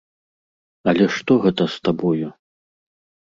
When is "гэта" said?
1.43-1.63